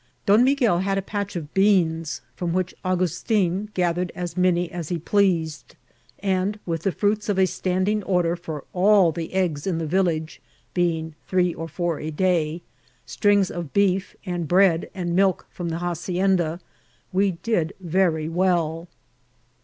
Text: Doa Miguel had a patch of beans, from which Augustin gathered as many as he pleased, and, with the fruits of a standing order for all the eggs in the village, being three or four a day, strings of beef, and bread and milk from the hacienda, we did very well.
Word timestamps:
Doa 0.25 0.39
Miguel 0.43 0.79
had 0.79 0.97
a 0.97 1.01
patch 1.03 1.35
of 1.35 1.53
beans, 1.53 2.21
from 2.35 2.53
which 2.53 2.73
Augustin 2.83 3.69
gathered 3.75 4.11
as 4.15 4.35
many 4.35 4.71
as 4.71 4.89
he 4.89 4.97
pleased, 4.97 5.75
and, 6.21 6.57
with 6.65 6.81
the 6.81 6.91
fruits 6.91 7.29
of 7.29 7.37
a 7.37 7.45
standing 7.45 8.01
order 8.01 8.35
for 8.35 8.63
all 8.73 9.11
the 9.11 9.31
eggs 9.31 9.67
in 9.67 9.77
the 9.77 9.85
village, 9.85 10.41
being 10.73 11.13
three 11.27 11.53
or 11.53 11.67
four 11.67 11.99
a 11.99 12.09
day, 12.09 12.63
strings 13.05 13.51
of 13.51 13.73
beef, 13.73 14.15
and 14.25 14.47
bread 14.47 14.89
and 14.95 15.15
milk 15.15 15.45
from 15.51 15.69
the 15.69 15.77
hacienda, 15.77 16.59
we 17.13 17.33
did 17.43 17.73
very 17.79 18.27
well. 18.27 18.87